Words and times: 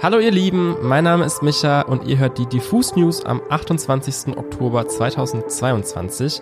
Hallo 0.00 0.20
ihr 0.20 0.30
Lieben, 0.30 0.76
mein 0.80 1.02
Name 1.02 1.24
ist 1.24 1.42
Micha 1.42 1.80
und 1.80 2.06
ihr 2.06 2.18
hört 2.18 2.38
die 2.38 2.46
Diffus 2.46 2.94
News 2.94 3.24
am 3.24 3.42
28. 3.48 4.36
Oktober 4.36 4.86
2022. 4.86 6.40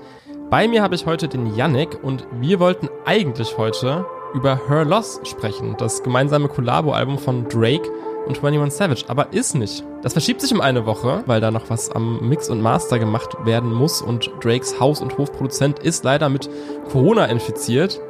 Bei 0.51 0.69
mir 0.69 0.83
habe 0.83 0.95
ich 0.95 1.07
heute 1.07 1.27
den 1.27 1.57
Yannick 1.57 2.05
und 2.05 2.27
wir 2.39 2.61
wollten 2.61 2.91
eigentlich 3.07 3.57
heute 3.57 4.05
über 4.35 4.61
Her 4.69 4.85
Loss 4.85 5.23
sprechen, 5.25 5.75
das 5.79 6.03
gemeinsame 6.03 6.49
Collabo-Album 6.49 7.17
von 7.17 7.49
Drake 7.49 7.91
und 8.27 8.45
21 8.45 8.77
Savage, 8.77 9.05
aber 9.09 9.33
ist 9.33 9.55
nicht. 9.55 9.83
Das 10.03 10.13
verschiebt 10.13 10.43
sich 10.43 10.53
um 10.53 10.61
eine 10.61 10.85
Woche, 10.85 11.23
weil 11.25 11.41
da 11.41 11.51
noch 11.51 11.71
was 11.71 11.91
am 11.91 12.29
Mix 12.29 12.51
und 12.51 12.61
Master 12.61 12.99
gemacht 12.99 13.39
werden 13.47 13.73
muss 13.73 14.03
und 14.03 14.31
Drakes 14.43 14.79
Haus- 14.79 15.01
und 15.01 15.17
Hofproduzent 15.17 15.79
ist 15.79 16.05
leider 16.05 16.29
mit 16.29 16.51
Corona 16.93 17.25
infiziert. 17.25 18.03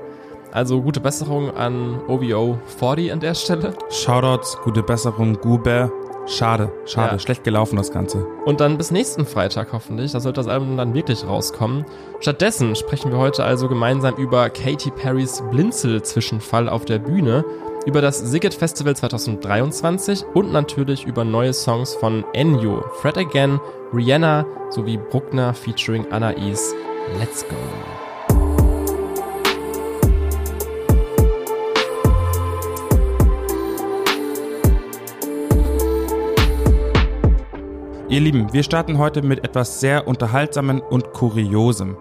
Also 0.57 0.80
gute 0.80 1.00
Besserung 1.00 1.54
an 1.54 2.00
OVO 2.09 2.59
40 2.79 3.12
an 3.12 3.20
der 3.20 3.34
Stelle. 3.34 3.75
Shoutouts, 3.91 4.56
gute 4.64 4.82
Besserung, 4.82 5.34
Guber. 5.34 5.93
Schade, 6.27 6.73
schade, 6.86 7.12
ja. 7.12 7.18
schlecht 7.18 7.45
gelaufen 7.45 7.77
das 7.77 7.92
Ganze. 7.92 8.24
Und 8.47 8.62
dann 8.62 8.78
bis 8.78 8.91
nächsten 8.91 9.27
Freitag 9.27 9.74
hoffentlich, 9.74 10.12
da 10.12 10.20
sollte 10.20 10.41
das 10.41 10.48
Album 10.48 10.78
dann 10.78 10.95
wirklich 10.95 11.27
rauskommen. 11.27 11.84
Stattdessen 12.20 12.74
sprechen 12.74 13.12
wir 13.12 13.19
heute 13.19 13.45
also 13.45 13.69
gemeinsam 13.69 14.14
über 14.14 14.48
Katy 14.48 14.92
Perrys 14.92 15.42
Blinzel-Zwischenfall 15.50 16.70
auf 16.70 16.86
der 16.86 17.00
Bühne, 17.00 17.45
über 17.84 18.00
das 18.00 18.19
Siget 18.19 18.55
Festival 18.55 18.97
2023 18.97 20.25
und 20.33 20.52
natürlich 20.52 21.05
über 21.05 21.25
neue 21.25 21.52
Songs 21.52 21.95
von 21.95 22.25
Enyo, 22.33 22.83
Fred 23.02 23.19
Again, 23.19 23.61
Rihanna 23.92 24.47
sowie 24.70 24.97
Bruckner 24.97 25.52
featuring 25.52 26.11
Anais. 26.11 26.75
Let's 27.20 27.47
go! 27.47 28.05
Ihr 38.16 38.23
Lieben, 38.23 38.51
wir 38.51 38.62
starten 38.62 38.97
heute 38.97 39.20
mit 39.20 39.45
etwas 39.45 39.78
sehr 39.78 40.09
Unterhaltsamen 40.09 40.81
und 40.81 41.12
Kuriosem. 41.12 41.98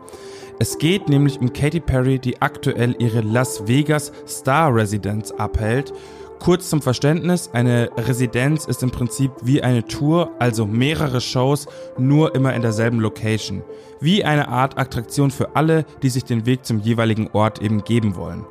Es 0.59 0.77
geht 0.77 1.09
nämlich 1.09 1.41
um 1.41 1.51
Katy 1.51 1.81
Perry, 1.81 2.19
die 2.19 2.41
aktuell 2.41 2.95
ihre 2.99 3.19
Las 3.19 3.67
Vegas 3.67 4.13
Star 4.25 4.73
Residenz 4.73 5.31
abhält. 5.31 5.91
Kurz 6.39 6.69
zum 6.69 6.81
Verständnis, 6.81 7.49
eine 7.51 7.89
Residenz 7.97 8.63
ist 8.63 8.81
im 8.81 8.91
Prinzip 8.91 9.29
wie 9.41 9.61
eine 9.61 9.83
Tour, 9.83 10.31
also 10.39 10.65
mehrere 10.65 11.19
Shows, 11.19 11.67
nur 11.97 12.33
immer 12.33 12.53
in 12.53 12.61
derselben 12.61 13.01
Location. 13.01 13.61
Wie 13.99 14.23
eine 14.23 14.47
Art 14.47 14.77
Attraktion 14.77 15.31
für 15.31 15.57
alle, 15.57 15.83
die 16.01 16.09
sich 16.09 16.23
den 16.23 16.45
Weg 16.45 16.65
zum 16.65 16.79
jeweiligen 16.79 17.29
Ort 17.33 17.61
eben 17.61 17.83
geben 17.83 18.15
wollen. 18.15 18.45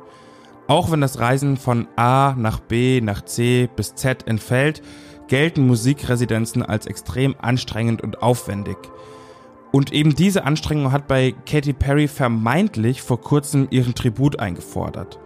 Auch 0.67 0.91
wenn 0.91 1.01
das 1.01 1.19
Reisen 1.19 1.57
von 1.57 1.87
A 1.95 2.35
nach 2.37 2.59
B 2.59 3.01
nach 3.01 3.23
C 3.23 3.69
bis 3.75 3.95
Z 3.95 4.27
entfällt, 4.27 4.83
gelten 5.27 5.65
Musikresidenzen 5.67 6.63
als 6.63 6.85
extrem 6.85 7.35
anstrengend 7.41 8.01
und 8.01 8.21
aufwendig. 8.21 8.77
Und 9.71 9.91
eben 9.91 10.15
diese 10.15 10.45
Anstrengung 10.45 10.91
hat 10.91 11.07
bei 11.07 11.33
Katy 11.45 11.73
Perry 11.73 12.07
vermeintlich 12.07 13.01
vor 13.01 13.19
kurzem 13.19 13.67
ihren 13.71 13.95
Tribut 13.95 14.39
eingefordert. 14.39 15.19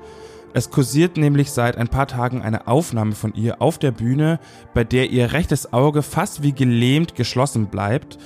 Es 0.53 0.71
kursiert 0.71 1.17
nämlich 1.17 1.51
seit 1.51 1.77
ein 1.77 1.89
paar 1.89 2.07
Tagen 2.07 2.41
eine 2.41 2.67
Aufnahme 2.67 3.11
von 3.13 3.35
ihr 3.35 3.61
auf 3.61 3.77
der 3.77 3.91
Bühne, 3.91 4.39
bei 4.73 4.83
der 4.83 5.11
ihr 5.11 5.31
rechtes 5.33 5.71
Auge 5.73 6.01
fast 6.01 6.41
wie 6.41 6.53
gelähmt 6.53 7.15
geschlossen 7.15 7.67
bleibt, 7.67 8.17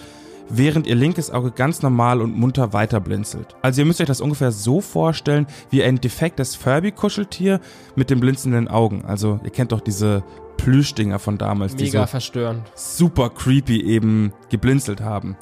während 0.49 0.87
ihr 0.87 0.95
linkes 0.95 1.31
Auge 1.31 1.51
ganz 1.51 1.81
normal 1.81 2.21
und 2.21 2.37
munter 2.37 2.73
weiter 2.73 2.99
blinzelt. 2.99 3.55
Also 3.61 3.81
ihr 3.81 3.85
müsst 3.85 4.01
euch 4.01 4.07
das 4.07 4.21
ungefähr 4.21 4.51
so 4.51 4.81
vorstellen 4.81 5.47
wie 5.69 5.83
ein 5.83 5.99
defektes 6.01 6.55
Furby-Kuscheltier 6.55 7.59
mit 7.95 8.09
den 8.09 8.19
blinzelnden 8.19 8.67
Augen. 8.67 9.05
Also 9.05 9.39
ihr 9.43 9.51
kennt 9.51 9.71
doch 9.71 9.81
diese 9.81 10.23
Plüschdinger 10.57 11.19
von 11.19 11.37
damals, 11.37 11.73
Mega 11.73 11.83
die 11.83 11.89
so 11.91 12.05
verstörend. 12.05 12.71
super 12.75 13.29
creepy 13.29 13.81
eben 13.81 14.33
geblinzelt 14.49 15.01
haben. 15.01 15.35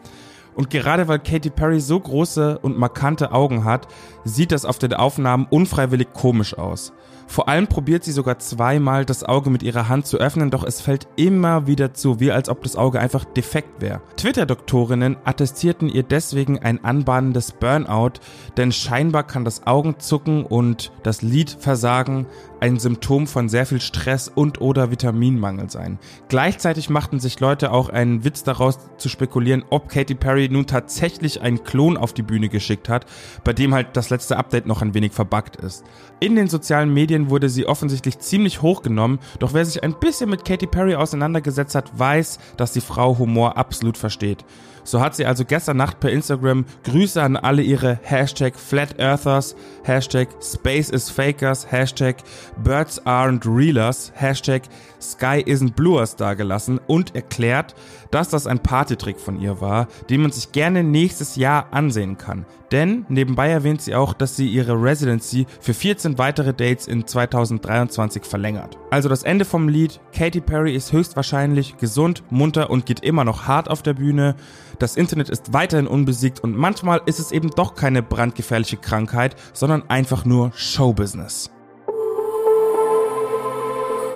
Und 0.54 0.70
gerade 0.70 1.08
weil 1.08 1.20
Katy 1.20 1.50
Perry 1.50 1.80
so 1.80 2.00
große 2.00 2.60
und 2.60 2.78
markante 2.78 3.32
Augen 3.32 3.64
hat, 3.64 3.88
sieht 4.24 4.52
das 4.52 4.66
auf 4.66 4.80
den 4.80 4.94
Aufnahmen 4.94 5.48
unfreiwillig 5.50 6.14
komisch 6.14 6.58
aus. 6.58 6.94
Vor 7.32 7.48
allem 7.48 7.68
probiert 7.68 8.04
sie 8.04 8.12
sogar 8.12 8.40
zweimal 8.40 9.06
das 9.06 9.24
Auge 9.24 9.50
mit 9.50 9.64
ihrer 9.64 9.88
Hand 9.88 10.06
zu 10.06 10.18
öffnen, 10.18 10.52
doch 10.52 10.66
es 10.66 10.82
fällt 10.82 11.08
immer 11.16 11.66
wieder 11.66 11.94
zu, 11.94 12.20
wie 12.20 12.30
als 12.30 12.50
ob 12.50 12.62
das 12.64 12.76
Auge 12.76 13.00
einfach 13.00 13.24
defekt 13.24 13.82
wäre. 13.82 14.02
Twitter-Doktorinnen 14.18 15.16
attestierten 15.24 15.88
ihr 15.88 16.04
deswegen 16.04 16.60
ein 16.60 16.84
anbahnendes 16.84 17.54
Burnout, 17.54 18.20
denn 18.58 18.74
scheinbar 18.74 19.24
kann 19.24 19.46
das 19.46 19.66
Augenzucken 19.66 20.46
und 20.46 20.92
das 21.04 21.22
Lidversagen 21.22 22.28
ein 22.60 22.78
Symptom 22.78 23.26
von 23.26 23.50
sehr 23.50 23.66
viel 23.66 23.82
Stress 23.82 24.28
und 24.28 24.62
oder 24.62 24.92
Vitaminmangel 24.92 25.70
sein. 25.70 25.98
Gleichzeitig 26.28 26.92
machten 26.92 27.20
sich 27.20 27.40
Leute 27.40 27.72
auch 27.72 27.90
einen 27.90 28.24
Witz 28.24 28.44
daraus 28.44 28.78
zu 28.98 29.10
spekulieren, 29.10 29.66
ob 29.72 29.90
Katy 29.90 30.14
Perry 30.14 30.48
nun 30.48 30.68
tatsächlich 30.68 31.42
einen 31.42 31.64
Klon 31.64 31.98
auf 31.98 32.14
die 32.14 32.22
Bühne 32.22 32.50
geschickt 32.50 32.88
hat, 32.88 33.08
bei 33.44 33.54
dem 33.54 33.74
halt 33.74 33.98
das 33.98 34.11
letzte 34.12 34.38
Update 34.38 34.68
noch 34.68 34.82
ein 34.82 34.94
wenig 34.94 35.14
verbuggt 35.14 35.56
ist. 35.56 35.84
In 36.20 36.36
den 36.36 36.48
sozialen 36.48 36.94
Medien 36.94 37.30
wurde 37.30 37.50
sie 37.50 37.66
offensichtlich 37.66 38.20
ziemlich 38.20 38.62
hochgenommen, 38.62 39.20
doch 39.40 39.54
wer 39.54 39.66
sich 39.66 39.84
ein 39.84 40.00
bisschen 40.00 40.30
mit 40.30 40.46
Katy 40.46 40.68
Perry 40.68 40.96
auseinandergesetzt 40.96 41.74
hat, 41.74 41.98
weiß, 41.98 42.38
dass 42.58 42.74
die 42.74 42.82
Frau 42.82 43.18
Humor 43.18 43.58
absolut 43.58 43.98
versteht. 43.98 44.46
So 44.84 45.00
hat 45.00 45.16
sie 45.16 45.26
also 45.26 45.46
gestern 45.46 45.78
Nacht 45.78 46.00
per 46.00 46.12
Instagram 46.12 46.66
Grüße 46.84 47.22
an 47.22 47.38
alle 47.38 47.62
ihre 47.62 48.00
Hashtag 48.02 48.58
Flat 48.58 49.00
Earthers, 49.00 49.56
Hashtag 49.84 50.30
Space 50.42 50.90
is 50.90 51.10
Fakers, 51.10 51.72
Hashtag 51.72 52.18
Birds 52.64 53.02
aren't 53.06 53.46
Realers, 53.46 54.12
Hashtag 54.16 54.64
Sky 55.00 55.44
isn't 55.46 55.74
Bluers 55.76 56.16
dagelassen 56.16 56.80
und 56.88 57.16
erklärt, 57.16 57.76
dass 58.12 58.30
das 58.30 58.48
ein 58.48 58.60
Partytrick 58.60 59.20
von 59.20 59.40
ihr 59.40 59.62
war, 59.62 59.88
den 60.10 60.22
man 60.22 60.32
sich 60.32 60.52
gerne 60.52 60.84
nächstes 60.84 61.36
Jahr 61.36 61.68
ansehen 61.72 62.18
kann. 62.18 62.46
Denn 62.72 63.06
nebenbei 63.10 63.50
erwähnt 63.50 63.82
sie 63.82 63.96
auch, 63.96 64.14
dass 64.14 64.36
sie 64.36 64.48
ihre 64.48 64.82
Residency 64.82 65.46
für 65.60 65.74
14 65.74 66.18
weitere 66.18 66.54
Dates 66.54 66.88
in 66.88 67.06
2023 67.06 68.24
verlängert. 68.24 68.78
Also 68.90 69.10
das 69.10 69.24
Ende 69.24 69.44
vom 69.44 69.68
Lied, 69.68 70.00
Katy 70.14 70.42
Perry 70.42 70.74
ist 70.74 70.94
höchstwahrscheinlich 70.94 71.78
gesund, 71.78 72.24
munter 72.30 72.70
und 72.70 72.86
geht 72.86 73.02
immer 73.02 73.26
noch 73.26 73.48
hart 73.48 73.70
auf 73.70 73.84
der 73.84 73.94
Bühne. 73.94 74.36
Das 74.80 74.96
Internet 74.96 75.30
ist 75.30 75.54
weiterhin 75.54 75.88
unbesiegt 75.88 76.40
und 76.40 76.56
manchmal 76.56 77.02
ist 77.06 77.20
es 77.20 77.32
eben 77.32 77.50
doch 77.50 77.76
keine 77.76 78.02
brandgefährliche 78.02 78.78
Krankheit, 78.78 79.36
sondern 79.54 79.90
einfach 79.90 80.24
nur 80.24 80.52
Showbusiness. 80.56 81.52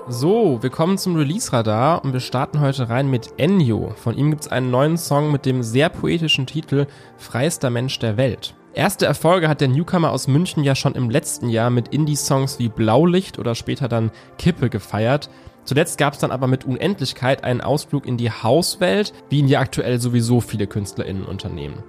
So, 0.07 0.61
wir 0.61 0.69
kommen 0.69 0.99
zum 0.99 1.15
Release-Radar 1.15 2.03
und 2.03 2.13
wir 2.13 2.19
starten 2.19 2.59
heute 2.59 2.89
rein 2.89 3.09
mit 3.09 3.33
Ennio. 3.37 3.91
Von 3.95 4.15
ihm 4.15 4.29
gibt 4.29 4.43
es 4.43 4.51
einen 4.51 4.69
neuen 4.69 4.97
Song 4.97 5.31
mit 5.31 5.47
dem 5.47 5.63
sehr 5.63 5.89
poetischen 5.89 6.45
Titel 6.45 6.85
Freiester 7.17 7.71
Mensch 7.71 7.97
der 7.97 8.15
Welt. 8.15 8.53
Erste 8.75 9.07
Erfolge 9.07 9.49
hat 9.49 9.61
der 9.61 9.67
Newcomer 9.67 10.11
aus 10.11 10.27
München 10.27 10.63
ja 10.63 10.75
schon 10.75 10.93
im 10.93 11.09
letzten 11.09 11.49
Jahr 11.49 11.71
mit 11.71 11.87
Indie-Songs 11.87 12.59
wie 12.59 12.69
Blaulicht 12.69 13.39
oder 13.39 13.55
später 13.55 13.87
dann 13.87 14.11
Kippe 14.37 14.69
gefeiert. 14.69 15.31
Zuletzt 15.63 15.97
gab 15.97 16.13
es 16.13 16.19
dann 16.19 16.29
aber 16.29 16.45
mit 16.45 16.65
Unendlichkeit 16.65 17.43
einen 17.43 17.61
Ausflug 17.61 18.05
in 18.05 18.17
die 18.17 18.29
Hauswelt, 18.29 19.11
wie 19.29 19.39
ihn 19.39 19.47
ja 19.47 19.59
aktuell 19.59 19.99
sowieso 19.99 20.39
viele 20.39 20.67
KünstlerInnen 20.67 21.25
unternehmen. 21.25 21.81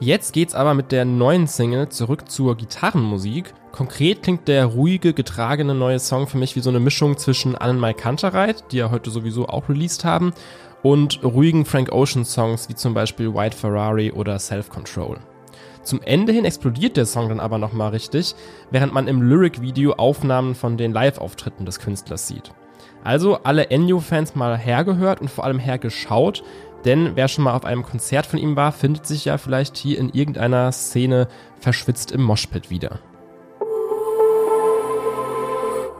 Jetzt 0.00 0.32
geht's 0.32 0.54
aber 0.54 0.74
mit 0.74 0.90
der 0.92 1.04
neuen 1.04 1.46
Single 1.46 1.88
zurück 1.88 2.28
zur 2.28 2.56
Gitarrenmusik. 2.56 3.54
Konkret 3.70 4.22
klingt 4.22 4.48
der 4.48 4.66
ruhige, 4.66 5.14
getragene 5.14 5.74
neue 5.74 6.00
Song 6.00 6.26
für 6.26 6.36
mich 6.36 6.56
wie 6.56 6.60
so 6.60 6.70
eine 6.70 6.80
Mischung 6.80 7.16
zwischen 7.16 7.54
Annenmai 7.54 7.92
Kantereit, 7.92 8.64
die 8.72 8.78
ja 8.78 8.90
heute 8.90 9.10
sowieso 9.10 9.48
auch 9.48 9.68
released 9.68 10.04
haben, 10.04 10.32
und 10.82 11.22
ruhigen 11.22 11.64
Frank 11.64 11.92
Ocean 11.92 12.24
Songs 12.24 12.68
wie 12.68 12.74
zum 12.74 12.92
Beispiel 12.92 13.34
White 13.34 13.56
Ferrari 13.56 14.10
oder 14.10 14.38
Self 14.38 14.68
Control. 14.68 15.18
Zum 15.84 16.02
Ende 16.02 16.32
hin 16.32 16.44
explodiert 16.44 16.96
der 16.96 17.06
Song 17.06 17.28
dann 17.28 17.40
aber 17.40 17.58
nochmal 17.58 17.90
richtig, 17.90 18.34
während 18.70 18.92
man 18.92 19.06
im 19.06 19.22
Lyric-Video 19.22 19.92
Aufnahmen 19.92 20.54
von 20.54 20.76
den 20.76 20.92
Live-Auftritten 20.92 21.66
des 21.66 21.78
Künstlers 21.78 22.26
sieht. 22.26 22.52
Also 23.04 23.36
alle 23.44 23.68
Ennio-Fans 23.70 24.34
mal 24.34 24.56
hergehört 24.56 25.20
und 25.20 25.30
vor 25.30 25.44
allem 25.44 25.58
hergeschaut, 25.58 26.42
denn 26.84 27.12
wer 27.14 27.28
schon 27.28 27.44
mal 27.44 27.54
auf 27.54 27.64
einem 27.64 27.82
Konzert 27.82 28.26
von 28.26 28.38
ihm 28.38 28.56
war, 28.56 28.72
findet 28.72 29.06
sich 29.06 29.24
ja 29.24 29.38
vielleicht 29.38 29.76
hier 29.76 29.98
in 29.98 30.10
irgendeiner 30.10 30.70
Szene 30.72 31.28
verschwitzt 31.58 32.12
im 32.12 32.22
Moshpit 32.22 32.70
wieder. 32.70 33.00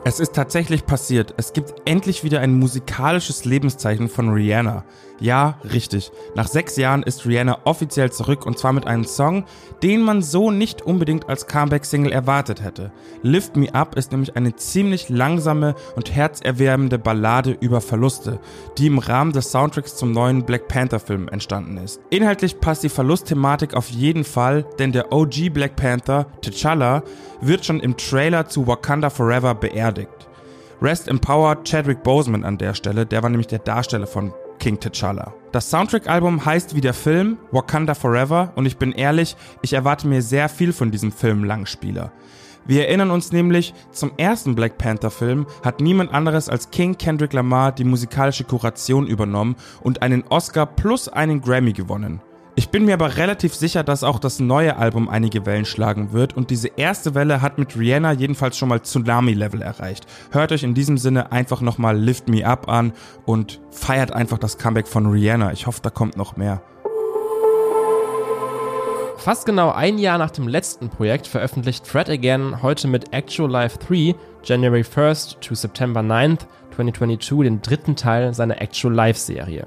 Es 0.07 0.21
ist 0.21 0.35
tatsächlich 0.35 0.85
passiert. 0.85 1.33
Es 1.39 1.55
gibt 1.55 1.73
endlich 1.87 2.25
wieder 2.25 2.41
ein 2.41 2.59
musikalisches 2.59 3.47
Lebenszeichen 3.47 4.11
von 4.11 4.29
Rihanna. 4.29 4.85
Ja, 5.19 5.59
richtig. 5.73 6.11
Nach 6.35 6.47
sechs 6.47 6.77
Jahren 6.77 7.03
ist 7.03 7.25
Rihanna 7.25 7.61
offiziell 7.65 8.13
zurück 8.13 8.45
und 8.45 8.59
zwar 8.59 8.75
mit 8.75 8.87
einem 8.87 9.05
Song, 9.05 9.45
den 9.83 10.03
man 10.03 10.21
so 10.21 10.51
nicht 10.51 10.83
unbedingt 10.83 11.29
als 11.31 11.47
Comeback-Single 11.47 12.13
erwartet 12.13 12.63
hätte. 12.63 12.93
Lift 13.23 13.57
Me 13.57 13.75
Up 13.75 13.97
ist 13.97 14.13
nämlich 14.13 14.37
eine 14.37 14.55
ziemlich 14.57 15.09
langsame 15.09 15.75
und 15.97 16.15
herzerwärmende 16.15 16.99
Ballade 16.99 17.57
über 17.59 17.81
Verluste, 17.81 18.41
die 18.77 18.89
im 18.89 18.99
Rahmen 18.99 19.33
des 19.33 19.53
Soundtracks 19.53 19.97
zum 19.97 20.13
neuen 20.13 20.45
Black 20.45 20.69
Panther-Film 20.69 21.29
entstanden 21.29 21.79
ist. 21.79 22.01
Inhaltlich 22.11 22.61
passt 22.61 22.83
die 22.83 22.89
Verlustthematik 22.91 23.73
auf 23.73 23.89
jeden 23.89 24.25
Fall, 24.25 24.67
denn 24.79 24.93
der 24.93 25.13
OG 25.13 25.49
Black 25.51 25.77
Panther, 25.77 26.27
T'Challa, 26.43 27.03
wird 27.41 27.65
schon 27.65 27.81
im 27.81 27.97
Trailer 27.97 28.47
zu 28.49 28.67
Wakanda 28.67 29.11
Forever 29.11 29.55
beerdigt. 29.55 29.94
Rest 30.83 31.09
in 31.09 31.19
Power 31.19 31.63
Chadwick 31.65 32.03
Boseman 32.03 32.45
an 32.45 32.59
der 32.59 32.75
Stelle, 32.75 33.07
der 33.07 33.23
war 33.23 33.31
nämlich 33.31 33.47
der 33.47 33.61
Darsteller 33.61 34.07
von 34.07 34.33
King 34.59 34.77
T'Challa. 34.77 35.33
Das 35.53 35.71
Soundtrack-Album 35.71 36.45
heißt 36.45 36.75
wie 36.75 36.81
der 36.81 36.95
Film 36.95 37.39
Wakanda 37.53 37.95
Forever 37.95 38.53
und 38.57 38.67
ich 38.67 38.77
bin 38.77 38.93
ehrlich, 38.93 39.37
ich 39.63 39.73
erwarte 39.73 40.07
mir 40.07 40.23
sehr 40.23 40.49
viel 40.49 40.73
von 40.73 40.91
diesem 40.91 41.13
Film 41.13 41.45
Langspieler. 41.45 42.13
Wir 42.67 42.89
erinnern 42.89 43.11
uns 43.11 43.31
nämlich, 43.31 43.75
zum 43.91 44.13
ersten 44.17 44.55
Black 44.55 44.79
Panther-Film 44.79 45.47
hat 45.63 45.81
niemand 45.81 46.15
anderes 46.15 46.49
als 46.49 46.71
King 46.71 46.97
Kendrick 46.97 47.35
Lamar 47.35 47.73
die 47.73 47.85
musikalische 47.85 48.45
Kuration 48.45 49.07
übernommen 49.07 49.57
und 49.83 50.01
einen 50.01 50.25
Oscar 50.31 50.65
plus 50.65 51.09
einen 51.09 51.43
Grammy 51.43 51.75
gewonnen. 51.75 52.23
Ich 52.57 52.69
bin 52.69 52.85
mir 52.85 52.95
aber 52.95 53.17
relativ 53.17 53.53
sicher, 53.53 53.83
dass 53.83 54.05
auch 54.05 54.21
das 54.21 54.39
neue 54.39 54.77
Album 54.77 55.09
einige 55.09 55.45
Wellen 55.45 55.65
schlagen 55.65 56.13
wird 56.13 56.37
und 56.37 56.51
diese 56.51 56.69
erste 56.69 57.17
Welle 57.17 57.43
hat 57.43 57.59
mit 57.59 57.77
Rihanna 57.77 58.13
jedenfalls 58.13 58.57
schon 58.57 58.69
mal 58.69 58.81
Tsunami-Level 58.81 59.61
erreicht. 59.61 60.07
Hört 60.31 60.53
euch 60.53 60.63
in 60.63 60.73
diesem 60.73 60.97
Sinne 60.97 61.33
einfach 61.33 61.61
nochmal 61.61 61.99
Lift 61.99 62.29
Me 62.29 62.47
Up 62.47 62.69
an 62.69 62.93
und 63.27 63.61
feiert 63.71 64.13
einfach 64.13 64.39
das 64.39 64.57
Comeback 64.57 64.87
von 64.87 65.07
Rihanna. 65.07 65.53
Ich 65.53 65.67
hoffe, 65.67 65.81
da 65.83 65.91
kommt 65.91 66.17
noch 66.17 66.37
mehr. 66.37 66.63
Fast 69.17 69.47
genau 69.47 69.73
ein 69.73 69.99
Jahr 69.99 70.19
nach 70.19 70.31
dem 70.31 70.47
letzten 70.47 70.91
Projekt 70.91 71.27
veröffentlicht 71.27 71.89
Fred 71.89 72.09
Again 72.09 72.63
heute 72.63 72.87
mit 72.87 73.13
Actual 73.13 73.51
Life 73.51 73.79
3 73.89 74.15
January 74.45 74.83
1st 74.83 75.41
to 75.41 75.57
September 75.57 76.01
9th 76.03 76.47
2022 76.77 77.43
den 77.43 77.63
dritten 77.63 77.97
Teil 77.97 78.33
seiner 78.33 78.61
Actual 78.61 78.95
Life 78.95 79.19
Serie. 79.19 79.65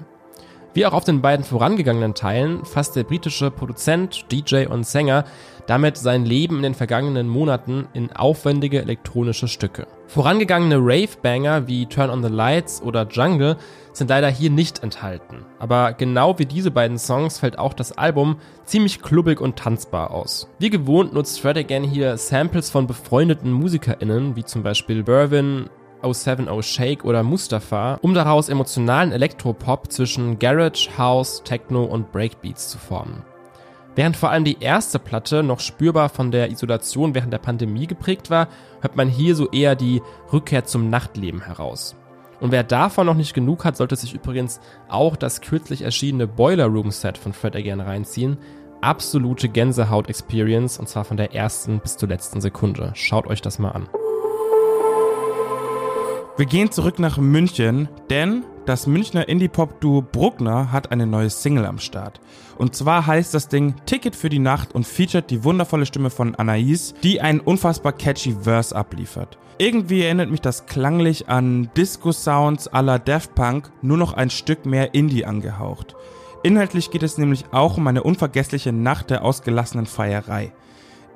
Wie 0.77 0.85
auch 0.85 0.93
auf 0.93 1.05
den 1.05 1.23
beiden 1.23 1.43
vorangegangenen 1.43 2.13
Teilen 2.13 2.63
fasst 2.63 2.95
der 2.95 3.03
britische 3.03 3.49
Produzent, 3.49 4.31
DJ 4.31 4.67
und 4.67 4.85
Sänger 4.85 5.25
damit 5.65 5.97
sein 5.97 6.23
Leben 6.23 6.57
in 6.57 6.61
den 6.61 6.75
vergangenen 6.75 7.27
Monaten 7.27 7.87
in 7.93 8.11
aufwendige 8.11 8.81
elektronische 8.81 9.47
Stücke. 9.47 9.87
Vorangegangene 10.05 10.77
Rave-Banger 10.77 11.67
wie 11.67 11.87
Turn 11.87 12.11
on 12.11 12.21
the 12.21 12.29
Lights 12.29 12.81
oder 12.81 13.07
Jungle 13.07 13.57
sind 13.91 14.11
leider 14.11 14.29
hier 14.29 14.51
nicht 14.51 14.83
enthalten. 14.83 15.45
Aber 15.57 15.93
genau 15.93 16.37
wie 16.37 16.45
diese 16.45 16.69
beiden 16.69 16.99
Songs 16.99 17.39
fällt 17.39 17.57
auch 17.57 17.73
das 17.73 17.97
Album 17.97 18.37
ziemlich 18.63 19.01
klubbig 19.01 19.41
und 19.41 19.57
tanzbar 19.57 20.11
aus. 20.11 20.47
Wie 20.59 20.69
gewohnt 20.69 21.11
nutzt 21.11 21.41
Fred 21.41 21.57
Again 21.57 21.83
hier 21.83 22.17
Samples 22.17 22.69
von 22.69 22.85
befreundeten 22.85 23.51
MusikerInnen, 23.51 24.35
wie 24.35 24.45
zum 24.45 24.61
Beispiel 24.61 25.01
Berwin, 25.01 25.71
070 26.01 26.61
Shake 26.63 27.05
oder 27.05 27.23
Mustafa, 27.23 27.99
um 28.01 28.13
daraus 28.13 28.49
emotionalen 28.49 29.11
Elektropop 29.11 29.91
zwischen 29.91 30.39
Garage, 30.39 30.89
House, 30.97 31.41
Techno 31.43 31.83
und 31.83 32.11
Breakbeats 32.11 32.69
zu 32.69 32.77
formen. 32.77 33.23
Während 33.95 34.15
vor 34.15 34.29
allem 34.29 34.43
die 34.43 34.59
erste 34.59 34.99
Platte 34.99 35.41
noch 35.41 35.59
spürbar 35.59 36.09
von 36.09 36.29
der 36.29 36.51
Isolation 36.51 37.15
während 37.15 37.33
der 37.33 37.39
Pandemie 37.39 37.87
geprägt 37.87 38.29
war, 38.29 38.47
hört 38.81 38.95
man 38.95 39.09
hier 39.09 39.33
so 39.33 39.49
eher 39.49 39.75
die 39.75 40.03
Rückkehr 40.31 40.65
zum 40.65 40.91
Nachtleben 40.91 41.41
heraus. 41.41 41.95
Und 42.39 42.51
wer 42.51 42.63
davon 42.63 43.07
noch 43.07 43.15
nicht 43.15 43.33
genug 43.33 43.65
hat, 43.65 43.75
sollte 43.75 43.95
sich 43.95 44.13
übrigens 44.13 44.59
auch 44.87 45.15
das 45.15 45.41
kürzlich 45.41 45.81
erschienene 45.81 46.27
Boiler 46.27 46.67
Room 46.67 46.91
Set 46.91 47.17
von 47.17 47.33
Fred 47.33 47.55
Again 47.55 47.81
reinziehen. 47.81 48.37
Absolute 48.81 49.49
Gänsehaut-Experience 49.49 50.77
und 50.77 50.87
zwar 50.87 51.03
von 51.03 51.17
der 51.17 51.33
ersten 51.33 51.79
bis 51.79 51.97
zur 51.97 52.09
letzten 52.09 52.39
Sekunde. 52.39 52.91
Schaut 52.93 53.25
euch 53.25 53.41
das 53.41 53.57
mal 53.57 53.71
an. 53.71 53.89
Wir 56.37 56.45
gehen 56.45 56.71
zurück 56.71 56.99
nach 56.99 57.17
München, 57.17 57.89
denn 58.11 58.43
das 58.67 58.85
Münchner 58.85 59.27
Indie-Pop-Duo 59.27 60.03
Bruckner 60.03 60.71
hat 60.71 60.91
eine 60.91 61.07
neue 61.07 61.31
Single 61.31 61.65
am 61.65 61.79
Start. 61.79 62.21
Und 62.59 62.75
zwar 62.75 63.07
heißt 63.07 63.33
das 63.33 63.47
Ding 63.47 63.73
Ticket 63.87 64.15
für 64.15 64.29
die 64.29 64.37
Nacht 64.37 64.75
und 64.75 64.85
featuret 64.85 65.31
die 65.31 65.43
wundervolle 65.43 65.87
Stimme 65.87 66.11
von 66.11 66.35
Anais, 66.35 66.93
die 67.01 67.21
einen 67.21 67.39
unfassbar 67.39 67.91
catchy 67.91 68.35
Verse 68.39 68.75
abliefert. 68.75 69.39
Irgendwie 69.57 70.03
erinnert 70.03 70.29
mich 70.29 70.41
das 70.41 70.67
klanglich 70.67 71.27
an 71.27 71.71
Disco-Sounds 71.75 72.71
à 72.71 72.83
la 72.83 72.99
Daft 72.99 73.33
Punk, 73.33 73.71
nur 73.81 73.97
noch 73.97 74.13
ein 74.13 74.29
Stück 74.29 74.67
mehr 74.67 74.93
Indie 74.93 75.25
angehaucht. 75.25 75.95
Inhaltlich 76.43 76.91
geht 76.91 77.01
es 77.01 77.17
nämlich 77.17 77.45
auch 77.51 77.77
um 77.77 77.87
eine 77.87 78.03
unvergessliche 78.03 78.71
Nacht 78.71 79.09
der 79.09 79.25
ausgelassenen 79.25 79.87
Feierei. 79.87 80.51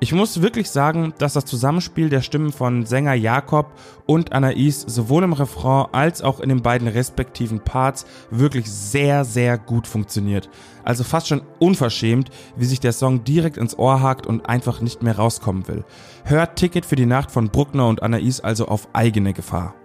Ich 0.02 0.12
muss 0.12 0.42
wirklich 0.42 0.68
sagen, 0.68 1.14
dass 1.18 1.34
das 1.34 1.44
Zusammenspiel 1.44 2.08
der 2.08 2.22
Stimmen 2.22 2.50
von 2.50 2.84
Sänger 2.84 3.14
Jakob 3.14 3.70
und 4.04 4.32
Anais 4.32 4.80
sowohl 4.80 5.22
im 5.22 5.32
Refrain 5.32 5.86
als 5.92 6.22
auch 6.22 6.40
in 6.40 6.48
den 6.48 6.60
beiden 6.60 6.88
respektiven 6.88 7.60
Parts 7.60 8.04
wirklich 8.28 8.68
sehr, 8.68 9.24
sehr 9.24 9.58
gut 9.58 9.86
funktioniert. 9.86 10.50
Also 10.82 11.04
fast 11.04 11.28
schon 11.28 11.42
unverschämt, 11.60 12.30
wie 12.56 12.64
sich 12.64 12.80
der 12.80 12.90
Song 12.90 13.22
direkt 13.22 13.56
ins 13.56 13.78
Ohr 13.78 14.02
hakt 14.02 14.26
und 14.26 14.44
einfach 14.48 14.80
nicht 14.80 15.04
mehr 15.04 15.16
rauskommen 15.16 15.68
will. 15.68 15.84
Hört 16.24 16.56
Ticket 16.56 16.84
für 16.84 16.96
die 16.96 17.06
Nacht 17.06 17.30
von 17.30 17.50
Bruckner 17.50 17.86
und 17.86 18.02
Anais 18.02 18.40
also 18.40 18.66
auf 18.66 18.88
eigene 18.94 19.32
Gefahr. 19.32 19.76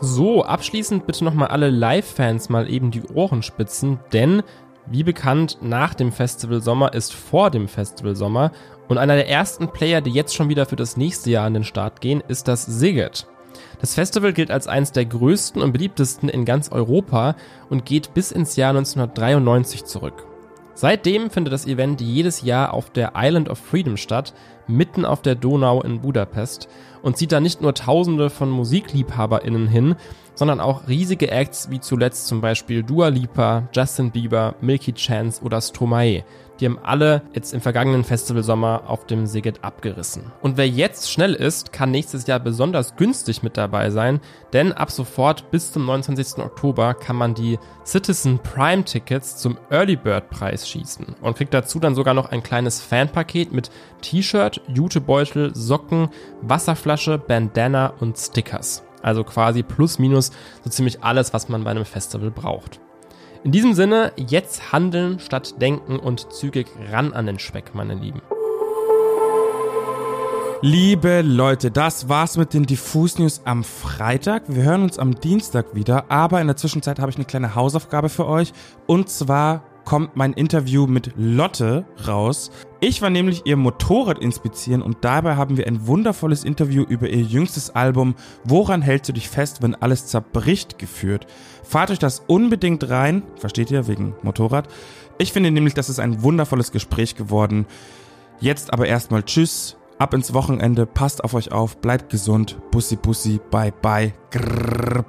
So, 0.00 0.44
abschließend 0.44 1.06
bitte 1.06 1.24
nochmal 1.24 1.48
alle 1.48 1.70
Live-Fans 1.70 2.48
mal 2.48 2.68
eben 2.68 2.90
die 2.90 3.04
Ohren 3.14 3.44
spitzen, 3.44 4.00
denn 4.12 4.42
wie 4.86 5.02
bekannt, 5.02 5.58
nach 5.60 5.94
dem 5.94 6.12
Festival 6.12 6.60
Sommer 6.60 6.94
ist 6.94 7.12
vor 7.12 7.50
dem 7.50 7.68
Festival 7.68 8.16
Sommer 8.16 8.52
und 8.88 8.98
einer 8.98 9.14
der 9.14 9.28
ersten 9.28 9.68
Player, 9.68 10.00
die 10.00 10.10
jetzt 10.10 10.34
schon 10.34 10.48
wieder 10.48 10.66
für 10.66 10.76
das 10.76 10.96
nächste 10.96 11.30
Jahr 11.30 11.46
an 11.46 11.54
den 11.54 11.64
Start 11.64 12.00
gehen, 12.00 12.22
ist 12.26 12.48
das 12.48 12.66
Siget. 12.66 13.26
Das 13.80 13.94
Festival 13.94 14.32
gilt 14.32 14.50
als 14.50 14.66
eines 14.66 14.92
der 14.92 15.06
größten 15.06 15.62
und 15.62 15.72
beliebtesten 15.72 16.28
in 16.28 16.44
ganz 16.44 16.70
Europa 16.70 17.36
und 17.68 17.84
geht 17.84 18.14
bis 18.14 18.32
ins 18.32 18.56
Jahr 18.56 18.70
1993 18.70 19.84
zurück. 19.84 20.29
Seitdem 20.80 21.28
findet 21.28 21.52
das 21.52 21.66
Event 21.66 22.00
jedes 22.00 22.40
Jahr 22.40 22.72
auf 22.72 22.88
der 22.88 23.12
Island 23.14 23.50
of 23.50 23.58
Freedom 23.58 23.98
statt, 23.98 24.32
mitten 24.66 25.04
auf 25.04 25.20
der 25.20 25.34
Donau 25.34 25.82
in 25.82 26.00
Budapest 26.00 26.70
und 27.02 27.18
zieht 27.18 27.32
da 27.32 27.40
nicht 27.40 27.60
nur 27.60 27.74
Tausende 27.74 28.30
von 28.30 28.48
MusikliebhaberInnen 28.48 29.68
hin, 29.68 29.94
sondern 30.34 30.58
auch 30.58 30.88
riesige 30.88 31.30
Acts 31.30 31.68
wie 31.70 31.80
zuletzt 31.80 32.28
zum 32.28 32.40
Beispiel 32.40 32.82
Dua 32.82 33.08
Lipa, 33.08 33.68
Justin 33.74 34.10
Bieber, 34.10 34.54
Milky 34.62 34.94
Chance 34.94 35.44
oder 35.44 35.60
Stromae. 35.60 36.24
Die 36.60 36.66
haben 36.66 36.78
alle 36.82 37.22
jetzt 37.32 37.54
im 37.54 37.62
vergangenen 37.62 38.04
Festivalsommer 38.04 38.82
auf 38.86 39.06
dem 39.06 39.26
Siget 39.26 39.64
abgerissen. 39.64 40.30
Und 40.42 40.58
wer 40.58 40.68
jetzt 40.68 41.10
schnell 41.10 41.34
ist, 41.34 41.72
kann 41.72 41.90
nächstes 41.90 42.26
Jahr 42.26 42.38
besonders 42.38 42.96
günstig 42.96 43.42
mit 43.42 43.56
dabei 43.56 43.90
sein, 43.90 44.20
denn 44.52 44.72
ab 44.72 44.90
sofort 44.90 45.50
bis 45.50 45.72
zum 45.72 45.86
29. 45.86 46.38
Oktober 46.44 46.92
kann 46.94 47.16
man 47.16 47.34
die 47.34 47.58
Citizen 47.86 48.38
Prime 48.38 48.84
Tickets 48.84 49.38
zum 49.38 49.56
Early 49.70 49.96
Bird 49.96 50.28
Preis 50.28 50.68
schießen 50.68 51.16
und 51.22 51.36
kriegt 51.36 51.54
dazu 51.54 51.80
dann 51.80 51.94
sogar 51.94 52.12
noch 52.12 52.30
ein 52.30 52.42
kleines 52.42 52.80
Fanpaket 52.80 53.52
mit 53.52 53.70
T-Shirt, 54.02 54.60
Jutebeutel, 54.68 55.54
Socken, 55.54 56.10
Wasserflasche, 56.42 57.16
Bandana 57.18 57.94
und 58.00 58.18
Stickers. 58.18 58.82
Also 59.02 59.24
quasi 59.24 59.62
plus 59.62 59.98
minus 59.98 60.30
so 60.62 60.68
ziemlich 60.68 61.02
alles, 61.02 61.32
was 61.32 61.48
man 61.48 61.64
bei 61.64 61.70
einem 61.70 61.86
Festival 61.86 62.30
braucht. 62.30 62.80
In 63.42 63.52
diesem 63.52 63.72
Sinne, 63.72 64.12
jetzt 64.16 64.70
handeln 64.70 65.18
statt 65.18 65.62
denken 65.62 65.98
und 65.98 66.30
zügig 66.30 66.66
ran 66.92 67.14
an 67.14 67.24
den 67.24 67.38
Speck, 67.38 67.74
meine 67.74 67.94
Lieben. 67.94 68.20
Liebe 70.60 71.22
Leute, 71.22 71.70
das 71.70 72.10
war's 72.10 72.36
mit 72.36 72.52
den 72.52 72.66
Diffus 72.66 73.18
News 73.18 73.40
am 73.46 73.64
Freitag. 73.64 74.42
Wir 74.48 74.64
hören 74.64 74.82
uns 74.82 74.98
am 74.98 75.14
Dienstag 75.14 75.74
wieder, 75.74 76.10
aber 76.10 76.42
in 76.42 76.48
der 76.48 76.56
Zwischenzeit 76.56 76.98
habe 76.98 77.10
ich 77.10 77.16
eine 77.16 77.24
kleine 77.24 77.54
Hausaufgabe 77.54 78.10
für 78.10 78.26
euch. 78.26 78.52
Und 78.86 79.08
zwar 79.08 79.62
kommt 79.90 80.14
mein 80.14 80.34
Interview 80.34 80.86
mit 80.86 81.10
Lotte 81.16 81.84
raus. 82.06 82.52
Ich 82.78 83.02
war 83.02 83.10
nämlich 83.10 83.42
ihr 83.44 83.56
Motorrad 83.56 84.20
inspizieren 84.20 84.82
und 84.82 84.98
dabei 85.00 85.34
haben 85.34 85.56
wir 85.56 85.66
ein 85.66 85.88
wundervolles 85.88 86.44
Interview 86.44 86.84
über 86.84 87.08
ihr 87.08 87.22
jüngstes 87.22 87.70
Album 87.70 88.14
Woran 88.44 88.82
hältst 88.82 89.08
du 89.08 89.12
dich 89.12 89.28
fest, 89.28 89.62
wenn 89.62 89.74
alles 89.74 90.06
zerbricht 90.06 90.78
geführt. 90.78 91.26
Fahrt 91.64 91.90
euch 91.90 91.98
das 91.98 92.22
unbedingt 92.28 92.88
rein, 92.88 93.24
versteht 93.34 93.72
ihr, 93.72 93.88
wegen 93.88 94.14
Motorrad. 94.22 94.68
Ich 95.18 95.32
finde 95.32 95.50
nämlich, 95.50 95.74
das 95.74 95.88
ist 95.88 95.98
ein 95.98 96.22
wundervolles 96.22 96.70
Gespräch 96.70 97.16
geworden. 97.16 97.66
Jetzt 98.38 98.72
aber 98.72 98.86
erstmal 98.86 99.24
Tschüss, 99.24 99.76
ab 99.98 100.14
ins 100.14 100.32
Wochenende, 100.32 100.86
passt 100.86 101.24
auf 101.24 101.34
euch 101.34 101.50
auf, 101.50 101.78
bleibt 101.78 102.10
gesund, 102.10 102.60
Bussi 102.70 102.94
Bussi, 102.94 103.40
bye 103.50 103.72
bye. 103.82 104.14
Grrr. 104.30 105.04